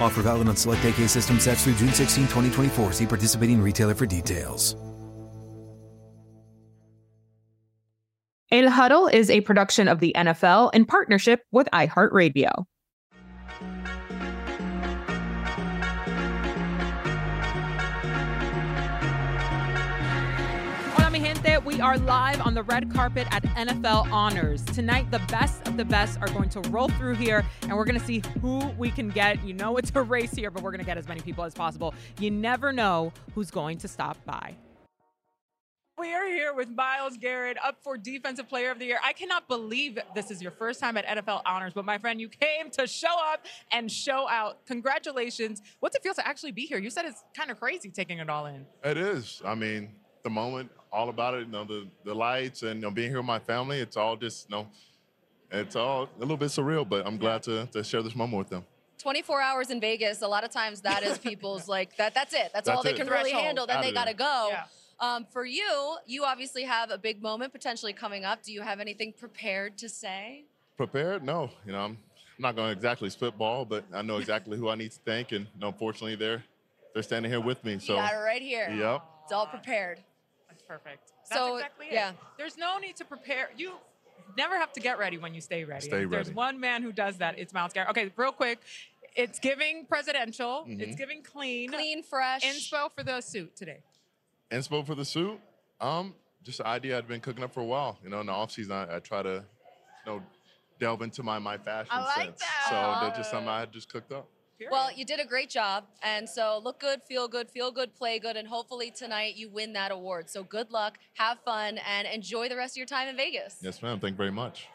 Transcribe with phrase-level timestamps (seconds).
[0.00, 2.92] Offer valid on select AK system sets through June 16, 2024.
[2.92, 4.76] See participating retailer for details.
[8.52, 12.64] El Huddle is a production of the NFL in partnership with iHeartRadio.
[21.76, 24.64] We are live on the red carpet at NFL Honors.
[24.64, 28.00] Tonight, the best of the best are going to roll through here, and we're going
[28.00, 29.44] to see who we can get.
[29.44, 31.52] You know, it's a race here, but we're going to get as many people as
[31.52, 31.92] possible.
[32.18, 34.56] You never know who's going to stop by.
[35.98, 38.98] We are here with Myles Garrett up for Defensive Player of the Year.
[39.04, 42.30] I cannot believe this is your first time at NFL Honors, but my friend, you
[42.30, 44.64] came to show up and show out.
[44.64, 45.60] Congratulations.
[45.80, 46.78] What's it feel to actually be here?
[46.78, 48.64] You said it's kind of crazy taking it all in.
[48.82, 49.42] It is.
[49.44, 49.90] I mean,
[50.26, 53.18] the moment, all about it, you know, the, the lights and you know, being here
[53.18, 54.66] with my family, it's all just, you know,
[55.50, 58.48] it's all a little bit surreal, but I'm glad to, to share this moment with
[58.48, 58.64] them.
[58.98, 62.50] 24 hours in Vegas, a lot of times that is people's like that that's it.
[62.54, 62.96] That's, That's all they it.
[62.96, 63.66] can really handle.
[63.66, 64.48] Then Out they got to go.
[64.50, 64.64] Yeah.
[64.98, 68.42] Um, for you, you obviously have a big moment potentially coming up.
[68.42, 70.44] Do you have anything prepared to say?
[70.78, 71.22] Prepared?
[71.22, 71.50] No.
[71.66, 71.98] You know, I'm
[72.38, 75.32] not going to exactly spitball, but I know exactly who I need to thank.
[75.32, 76.42] And you know, unfortunately, they're,
[76.94, 77.74] they're standing here with me.
[77.74, 78.70] You So, got it right here.
[78.70, 79.02] yep.
[79.24, 80.00] It's all prepared.
[80.68, 81.12] That's perfect.
[81.28, 81.92] That's So, exactly it.
[81.94, 82.12] yeah.
[82.38, 83.50] There's no need to prepare.
[83.56, 83.72] You
[84.36, 85.86] never have to get ready when you stay ready.
[85.86, 87.38] Stay If There's one man who does that.
[87.38, 87.90] It's Myles Garrett.
[87.90, 88.60] Okay, real quick.
[89.14, 90.66] It's giving presidential.
[90.68, 90.80] Mm-hmm.
[90.80, 91.70] It's giving clean.
[91.70, 92.42] Clean, fresh.
[92.42, 93.78] Inspo for the suit today.
[94.50, 95.40] inspo for the suit,
[95.80, 97.98] um, just an idea I'd been cooking up for a while.
[98.04, 99.42] You know, in the off season, I, I try to,
[100.04, 100.22] you know,
[100.78, 102.40] delve into my my fashion I like sense.
[102.40, 102.66] that.
[102.68, 104.28] So that's just something I had just cooked up.
[104.70, 105.84] Well, you did a great job.
[106.02, 108.36] And so look good, feel good, feel good, play good.
[108.36, 110.30] And hopefully tonight you win that award.
[110.30, 113.58] So good luck, have fun, and enjoy the rest of your time in Vegas.
[113.60, 114.00] Yes, ma'am.
[114.00, 114.68] Thank you very much.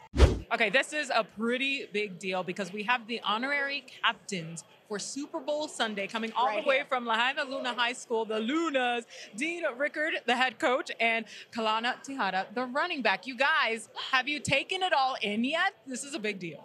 [0.54, 5.40] Okay, this is a pretty big deal because we have the honorary captains for Super
[5.40, 6.86] Bowl Sunday coming all Right the way here.
[6.90, 9.06] from Lahainaluna High School, the Lunas,
[9.38, 13.26] Dean Rickard, the head coach, and Kalana Tihara, the running back.
[13.26, 15.74] You guys, have you taken it all in yet?
[15.88, 16.62] This is a big deal.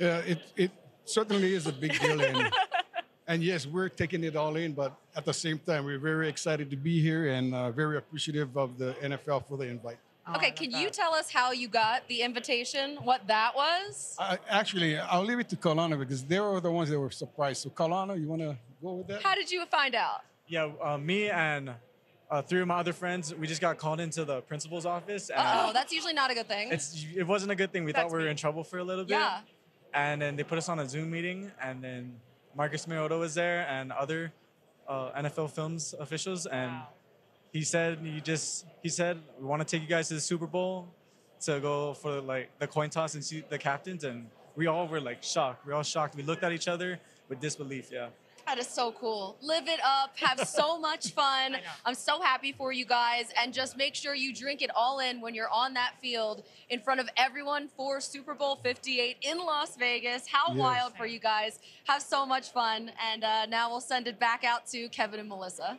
[0.00, 0.72] Yeah, it, it
[1.08, 2.20] certainly is a big deal.
[2.20, 2.50] And,
[3.26, 6.70] and yes, we're taking it all in, but at the same time, we're very excited
[6.70, 9.98] to be here and uh, very appreciative of the NFL for the invite.
[10.26, 14.14] Oh, Okay, love can you tell us how you got the invitation, what that was?
[14.18, 17.62] I, actually, I'll leave it to Kalana because they were the ones that were surprised.
[17.62, 19.22] So, Kalana, you want to go with that?
[19.22, 20.20] How did you find out?
[20.46, 21.70] Yeah, uh, me and
[22.30, 25.66] uh, three of my other friends, we just got called into the principal's office, Uh
[25.68, 26.70] oh, that's usually not a good thing.
[26.72, 27.84] it's it wasn't a good thing.
[27.84, 28.30] We That's thought we were me.
[28.32, 29.12] in trouble for a little bit.
[29.18, 29.40] yeah.
[29.94, 32.20] And then they put us on a Zoom meeting, and then
[32.54, 34.32] Marcus Mariota was there and other
[34.86, 36.88] uh, NFL Films officials, and Wow.
[37.52, 40.46] he said you just he said we want to take you guys to the Super
[40.46, 40.88] Bowl
[41.40, 44.26] to go for like the coin toss and see the captains, and
[44.56, 45.66] we all were like shocked.
[45.66, 46.14] We all shocked.
[46.16, 46.98] We looked at each other
[47.28, 47.90] with disbelief.
[47.92, 48.08] Yeah.
[48.48, 49.36] That is so cool.
[49.42, 50.16] Live it up.
[50.16, 51.56] Have so much fun.
[51.84, 53.26] I'm so happy for you guys.
[53.38, 56.80] And just make sure you drink it all in when you're on that field in
[56.80, 60.26] front of everyone for Super Bowl 58 in Las Vegas.
[60.26, 60.56] How Yes.
[60.56, 61.58] wild for you guys.
[61.88, 62.90] Have so much fun.
[63.12, 65.76] And uh, now we'll send it back out to Kevin and Melissa.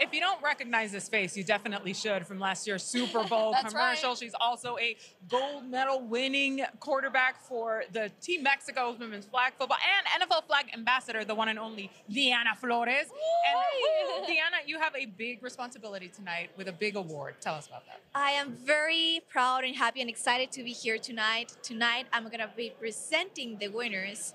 [0.00, 4.10] If you don't recognize this face, you definitely should from last year's Super Bowl commercial.
[4.10, 4.18] right.
[4.18, 4.96] She's also a
[5.28, 11.24] gold medal winning quarterback for the Team Mexico women's flag football and NFL flag ambassador,
[11.24, 13.06] the one and only Diana Flores.
[13.06, 17.36] And woo, Diana, you have a big responsibility tonight with a big award.
[17.40, 18.00] Tell us about that.
[18.14, 21.56] I am very proud and happy and excited to be here tonight.
[21.62, 24.34] Tonight, I'm going to be presenting the winners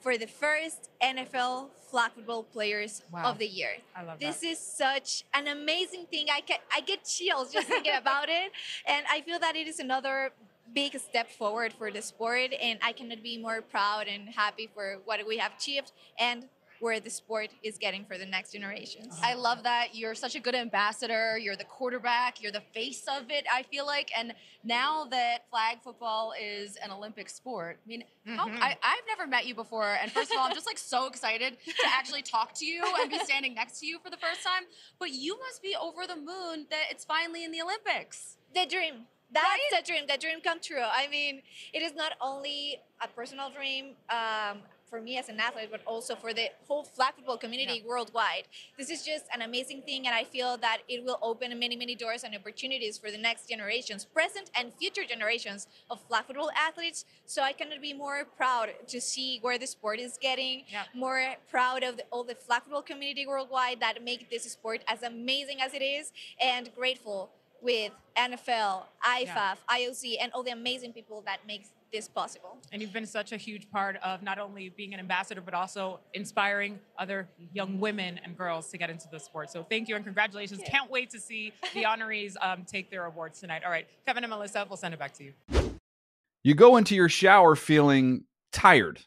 [0.00, 3.30] for the first NFL flag football players Wow.
[3.30, 3.72] of the year.
[3.96, 4.46] I love This that.
[4.48, 6.26] is such an amazing thing.
[6.32, 8.52] I get I get chills just thinking about it,
[8.86, 10.32] and I feel that it is another
[10.74, 14.98] big step forward for the sport, and I cannot be more proud and happy for
[15.06, 16.44] what we have achieved and
[16.80, 19.18] where the sport is getting for the next generations.
[19.22, 19.94] I love that.
[19.94, 21.38] You're such a good ambassador.
[21.38, 22.42] You're the quarterback.
[22.42, 24.10] You're the face of it, I feel like.
[24.16, 24.32] And
[24.64, 28.58] now that flag football is an Olympic sport, I mean, how, Mhm.
[28.60, 29.98] I, I've never met you before.
[30.00, 33.10] And first of all, I'm just like so excited to actually talk to you and
[33.10, 34.64] be standing next to you for the first time.
[34.98, 38.36] But you must be over the moon that it's finally in the Olympics.
[38.54, 39.44] the dream that's
[39.76, 41.42] the dream the dream come true i mean
[41.74, 44.56] it is not only a personal dream um,
[44.88, 48.44] for me as an athlete but also for the whole flag football community worldwide.
[48.78, 51.94] This is just an amazing thing and i feel that it will open many many
[51.94, 57.04] doors and opportunities for the next generations present and future generations of flag football athletes.
[57.26, 60.84] So i cannot be more proud to see where the sport is getting Yeah.
[60.94, 65.02] more proud of the, all the flag football community worldwide that make this sport as
[65.02, 67.30] amazing as it is and grateful
[67.60, 72.58] with NFL, IFAF, IOC, and all the amazing people that makes this possible.
[72.72, 76.00] And you've been such a huge part of not only being an ambassador, but also
[76.14, 79.50] inspiring other young women and girls to get into the sport.
[79.50, 80.60] So thank you and congratulations.
[80.66, 83.62] Can't wait to see the honorees um, take their awards tonight.
[83.64, 85.32] All right, Kevin and Melissa, we'll send it back to you.
[86.42, 89.00] You go into your shower feeling tired,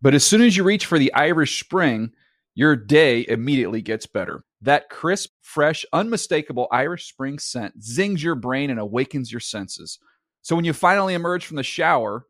[0.00, 2.12] but as soon as you reach for the Irish Spring,
[2.54, 4.42] your day immediately gets better.
[4.60, 9.98] That crisp, fresh, unmistakable Irish Spring scent zings your brain and awakens your senses.
[10.42, 12.26] So when you finally emerge from the shower,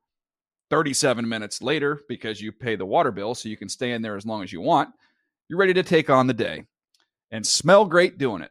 [0.71, 4.17] 37 minutes later, because you pay the water bill so you can stay in there
[4.17, 4.91] as long as you want,
[5.49, 6.65] you're ready to take on the day
[7.31, 8.51] and smell great doing it.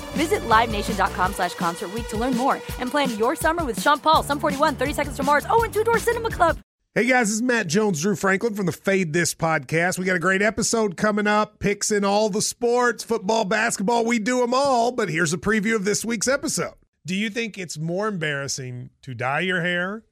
[0.11, 4.23] Visit LiveNation.com slash Concert Week to learn more and plan your summer with Sean Paul,
[4.23, 6.57] Sum 41, 30 Seconds to Mars, oh, and Two Door Cinema Club.
[6.93, 9.97] Hey guys, this is Matt Jones, Drew Franklin from the Fade This podcast.
[9.97, 14.19] We got a great episode coming up, picks in all the sports, football, basketball, we
[14.19, 14.91] do them all.
[14.91, 16.73] But here's a preview of this week's episode.
[17.05, 20.03] Do you think it's more embarrassing to dye your hair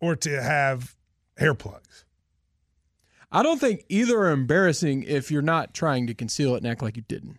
[0.00, 0.96] or to have
[1.38, 2.04] hair plugs?
[3.30, 6.82] I don't think either are embarrassing if you're not trying to conceal it and act
[6.82, 7.38] like you didn't.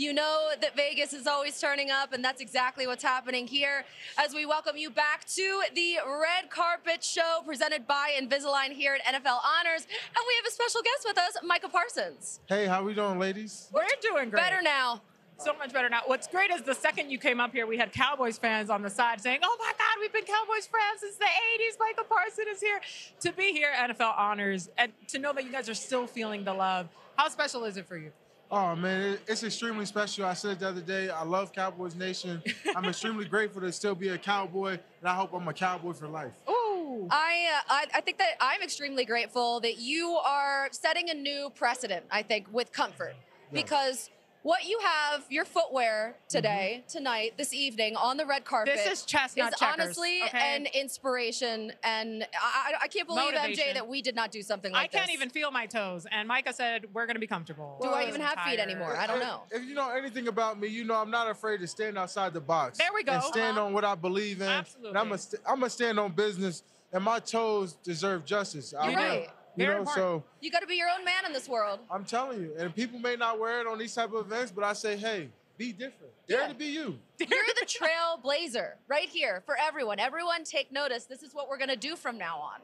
[0.00, 3.84] You know that Vegas is always turning up, and that's exactly what's happening here
[4.16, 9.02] as we welcome you back to the red carpet show presented by Invisalign here at
[9.02, 9.88] NFL Honors.
[9.88, 12.38] And we have a special guest with us, Micah Parsons.
[12.48, 13.70] Hey, how are we doing, ladies?
[13.72, 14.40] We're doing great.
[14.40, 15.02] Better now.
[15.36, 16.02] So much better now.
[16.06, 18.90] What's great is the second you came up here, we had Cowboys fans on the
[18.90, 21.76] side saying, Oh my God, we've been Cowboys fans since the 80s.
[21.80, 22.80] Micah Parsons is here.
[23.22, 26.44] To be here, at NFL honors, and to know that you guys are still feeling
[26.44, 26.88] the love.
[27.16, 28.12] How special is it for you?
[28.50, 30.24] Oh man, it's extremely special.
[30.24, 31.10] I said it the other day.
[31.10, 32.42] I love Cowboys Nation.
[32.74, 36.08] I'm extremely grateful to still be a Cowboy, and I hope I'm a Cowboy for
[36.08, 36.32] life.
[36.48, 37.06] Ooh.
[37.10, 41.50] I, uh, I I think that I'm extremely grateful that you are setting a new
[41.54, 42.06] precedent.
[42.10, 43.14] I think with comfort
[43.52, 43.62] Yeah.
[43.62, 44.08] because
[44.42, 48.74] what you have, your footwear today, tonight, this evening on the red carpet.
[48.74, 48.88] Mm-hmm.
[48.88, 50.56] This is chestnut is checkers, honestly okay?
[50.56, 54.72] an inspiration, and I, I, I can't believe MJ that we did not do something
[54.72, 54.96] like this.
[54.96, 55.16] I can't this.
[55.16, 56.06] even feel my toes.
[56.10, 57.78] And Micah said we're going to be comfortable.
[57.82, 58.96] Do I even have feet anymore?
[58.96, 59.42] I don't know.
[59.50, 62.40] If you know anything about me, you know I'm not afraid to stand outside the
[62.40, 62.78] box.
[62.78, 63.12] There we go.
[63.12, 63.66] And stand Uh-huh.
[63.66, 64.48] on what I believe in.
[64.48, 64.90] Absolutely.
[64.90, 68.74] And I'm a st- stand on business, and my toes deserve justice.
[68.74, 69.26] I You're will.
[69.58, 69.64] Right.
[69.64, 71.80] You Very know, so You got to be your own man in this world.
[71.90, 74.64] I'm telling you, and people may not wear it on these type of events, but
[74.64, 76.12] I say, hey, be different.
[76.28, 76.98] Dare to be you.
[77.18, 79.98] You're the trailblazer right here for everyone.
[79.98, 81.04] Everyone take notice.
[81.04, 82.60] This is what we're going to do from now on.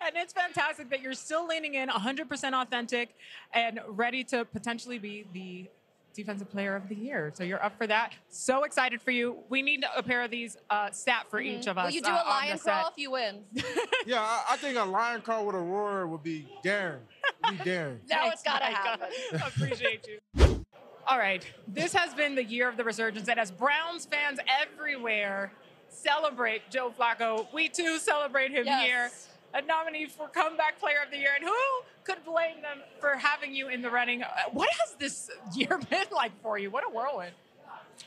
[0.00, 3.14] And it's fantastic that you're still leaning in 100% authentic
[3.52, 5.68] and ready to potentially be the
[6.16, 7.30] defensive player of the year.
[7.34, 8.12] So you're up for that.
[8.28, 9.36] So excited for you.
[9.48, 11.86] We need a pair of these uh, stat for each of us.
[11.86, 12.72] Will you do uh, a lion the set.
[12.72, 13.40] crawl if you win?
[14.06, 17.00] Yeah, I, I think a lion call with a roar would be daring.
[17.44, 17.98] Would be daring.
[18.08, 18.76] now it's got to Micah.
[18.76, 19.08] happen.
[19.46, 20.06] Appreciate
[20.36, 20.64] you.
[21.08, 21.44] All right.
[21.68, 23.28] This has been the year of the resurgence.
[23.28, 25.52] And as Browns fans everywhere
[25.88, 28.84] celebrate Joe Flacco, we too celebrate him Yes.
[28.84, 29.10] here.
[29.54, 31.30] A nominee for Comeback Player of the Year.
[31.36, 31.54] And who
[32.06, 34.22] could blame them for having you in the running?
[34.22, 36.70] Uh, What has this year been like for you?
[36.70, 37.32] What a whirlwind.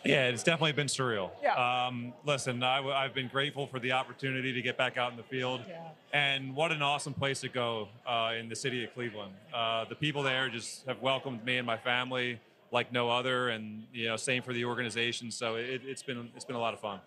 [0.06, 1.32] Yeah, it's definitely been surreal.
[1.42, 1.56] Yeah.
[1.88, 5.24] Um, listen, I, have been grateful for the opportunity to get back out in the
[5.24, 5.62] field.
[5.68, 5.82] Yeah.
[6.14, 9.34] And what an awesome place to go uh, in the city of Cleveland.
[9.54, 12.40] Uh, the people there just have welcomed me and my family
[12.72, 15.32] like no other, and you know, same for the organization.
[15.32, 17.00] So it, it's been it's been a lot of fun.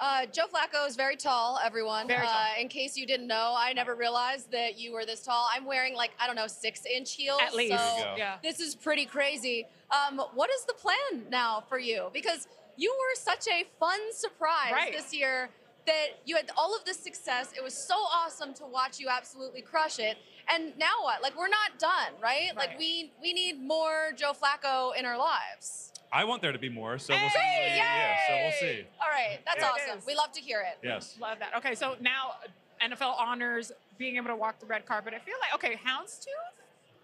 [0.00, 2.06] Uh, Joe Flacco is very tall, everyone.
[2.06, 2.30] Very tall.
[2.34, 5.48] Uh, in case you didn't know, I never realized that you were this tall.
[5.52, 7.40] I'm wearing like, I don't know, six inch heels.
[7.44, 7.72] At least.
[7.72, 8.14] So There you go.
[8.16, 8.36] Yeah.
[8.42, 9.66] this is pretty crazy.
[9.90, 12.10] Um, what is the plan now for you?
[12.12, 14.92] Because you were such a fun surprise Right.
[14.92, 15.50] this year
[15.86, 17.52] that you had all of this success.
[17.56, 20.18] It was so awesome to watch you absolutely crush it.
[20.48, 21.22] And now what?
[21.22, 22.54] Like we're not done, right?
[22.56, 25.87] Like we we need more Joe Flacco in our lives.
[26.12, 27.38] I want there to be more, so we'll see.
[27.38, 28.84] Hey, Yeah, so we'll see.
[29.00, 30.02] All right, that's There it awesome.
[30.06, 30.78] We love to hear it.
[30.82, 31.16] Yes.
[31.20, 31.54] Love that.
[31.58, 32.32] Okay, so now
[32.82, 35.12] uh, NFL honors being able to walk the red carpet.
[35.14, 36.26] I feel like okay, houndstooth.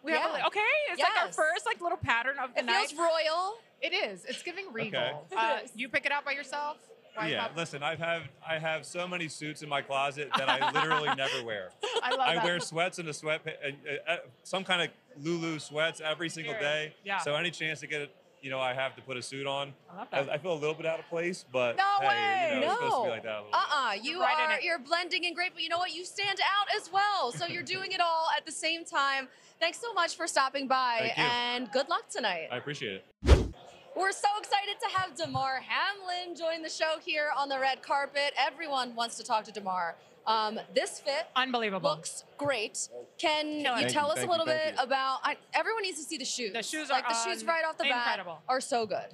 [0.02, 0.46] We have a, Yeah.
[0.46, 0.60] okay.
[0.90, 2.88] It's like our first like little pattern of the It night.
[2.88, 3.54] feels royal.
[3.80, 4.24] It is.
[4.26, 5.26] It's giving regal.
[5.32, 5.36] Okay.
[5.36, 6.76] Uh, you pick it out by yourself.
[7.14, 7.56] Why Yeah, not?
[7.56, 11.44] listen, I've have I have so many suits in my closet that I literally never
[11.44, 11.70] wear.
[12.02, 12.44] I love I that.
[12.44, 14.88] wear sweats and a sweat, uh, uh, some kind of
[15.22, 16.90] Lulu sweats every single Period.
[16.90, 16.94] day.
[17.04, 17.18] Yeah.
[17.18, 19.72] So any chance to get it, you know, I have to put a suit on.
[19.90, 20.20] I I.
[20.34, 22.50] I feel a little bit out of place, but No hey, way!
[22.54, 23.04] you know, it's supposed to No.
[23.04, 23.36] be like that.
[23.38, 23.92] A little Uh-uh.
[24.02, 25.94] you right are you're blending in great, but you know what?
[25.94, 27.32] You stand out as well.
[27.32, 29.28] So you're doing it all at the same time.
[29.60, 31.24] Thanks so much for stopping by Thank you.
[31.24, 32.48] and good luck tonight.
[32.52, 33.54] I appreciate it.
[33.96, 38.34] We're so excited to have Damar Hamlin join the show here on the red carpet.
[38.36, 39.94] Everyone wants to talk to Damar.
[40.26, 41.90] Um, this fit Unbelievable.
[41.90, 42.88] looks great.
[43.18, 43.80] Can Killing you it.
[43.82, 44.82] Thank tell you, us a little bit you.
[44.82, 45.18] about?
[45.22, 46.52] I, everyone needs to see the shoes.
[46.52, 48.34] The shoes like are the shoes right off the incredible.
[48.34, 49.06] bat are so good.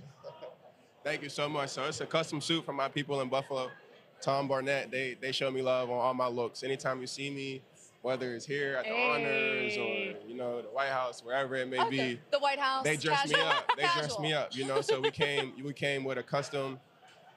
[1.02, 1.70] Thank you so much.
[1.70, 3.70] So it's a custom suit from my people in Buffalo.
[4.20, 6.62] Tom Barnett, they they show me love on all my looks.
[6.62, 7.62] Anytime you see me,
[8.02, 11.80] whether it's here at the honors or you know the White House, wherever it may
[11.80, 12.14] Okay.
[12.14, 12.84] be, The White House.
[12.84, 13.38] they dress casual.
[13.38, 13.70] me up.
[13.78, 14.54] They dress me up.
[14.54, 16.78] You know, so we came we came with a custom.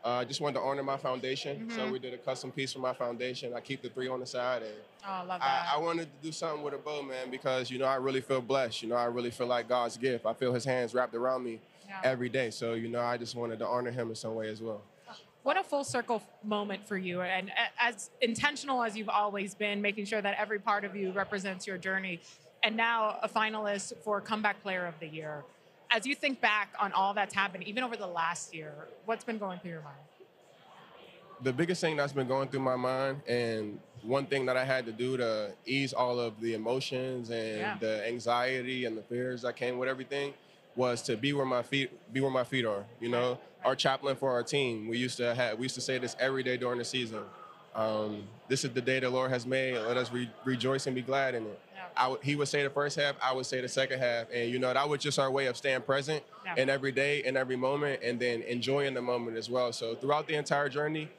[0.04, 1.92] Uh, just wanted to honor my foundation, so Mhm.
[1.92, 3.54] we did a custom piece for my foundation.
[3.54, 5.68] I keep the three on the side, and Oh, I love that.
[5.72, 8.22] I, I wanted to do something with a bow, man, because you know I really
[8.22, 8.82] feel blessed.
[8.84, 10.26] You know, I really feel like God's gift.
[10.26, 12.00] I feel His hands wrapped around me Yeah.
[12.04, 12.50] every day.
[12.52, 14.82] So you know, I just wanted to honor Him in some way as well.
[15.44, 20.06] What a full circle moment for you, and as intentional as you've always been, making
[20.06, 22.22] sure that every part of you represents your journey,
[22.64, 25.44] and now a finalist for Comeback Player of the Year.
[25.94, 28.74] As you think back on all that's happened, even over the last year,
[29.06, 29.98] what's been going through your mind?
[31.42, 34.86] the biggest thing that's been going through my mind and one thing that I had
[34.86, 37.78] to do to ease all of the emotions and Yeah.
[37.82, 40.34] the anxiety and the fears that came with everything
[40.76, 42.86] was to be where my feet be where my feet are.
[43.02, 45.98] You know, our chaplain for our team, we used to have we used to say
[45.98, 47.24] this every day during the season.
[47.76, 49.78] Um, this is the day the Lord has made.
[49.78, 51.60] Let us re- rejoice and be glad in it.
[51.96, 54.50] I would- he would say the first half, I would say the second half, and
[54.50, 56.56] you know that was just our way of staying present Yeah.
[56.58, 59.72] in every day, in every moment, and then enjoying the moment as well.
[59.74, 61.10] So throughout the entire journey,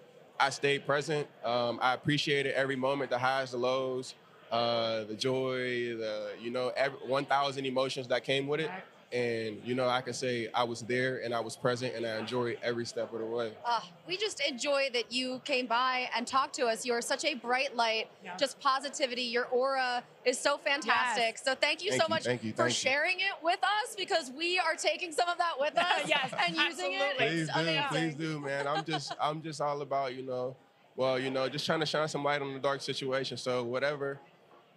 [0.40, 1.28] I stayed present.
[1.44, 4.14] Um, I appreciated every moment, the highs, the lows,
[4.50, 8.70] uh, the joy, the you know, every, 1,000 emotions that came with it.
[9.14, 12.18] And you know, I can say I was there and I was present and I
[12.18, 13.52] enjoyed every step of the way.
[13.64, 16.84] Ah, we just enjoy that you came by and talked to us.
[16.84, 18.36] You are such a bright light, Yeah.
[18.36, 19.22] just positivity.
[19.22, 21.38] Your aura is so fantastic.
[21.38, 22.74] So thank you Thank so you, much thank you, for thank you.
[22.74, 26.56] sharing it with us because we are taking some of that with us Yes, and
[26.56, 27.16] using it.
[27.16, 27.84] Please It's do, amazing.
[27.90, 28.66] please do, man.
[28.66, 30.56] I'm just, I'm just all about, you know,
[30.96, 33.36] well, you know, just trying to shine some light on the dark situation.
[33.36, 34.18] So whatever,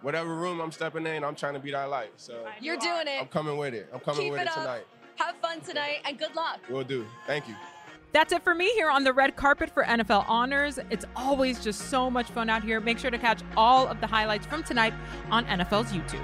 [0.01, 2.11] whatever room I'm stepping in, I'm trying to be that light.
[2.17, 3.21] So You're doing it.
[3.21, 3.89] I'm coming with it.
[3.93, 4.55] I'm coming Keep with it it, up.
[4.55, 4.85] tonight.
[5.15, 6.59] Have fun tonight and good luck.
[6.69, 7.05] We'll do.
[7.25, 7.55] Thank you.
[8.13, 10.79] That's it for me here on the red carpet for NFL Honors.
[10.89, 12.79] It's always just so much fun out here.
[12.79, 14.93] Make sure to catch all of the highlights from tonight
[15.29, 16.23] on NFL's YouTube.